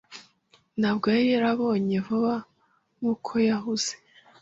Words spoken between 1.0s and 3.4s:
yari yarambonye vuba nkuko